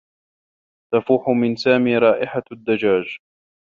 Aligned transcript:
تفوح 0.93 1.29
من 1.29 1.55
سامي 1.55 1.97
رائحة 1.97 2.43
الدّجاج. 2.51 3.17